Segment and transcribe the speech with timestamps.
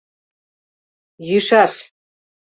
[1.29, 1.73] Йӱшаш!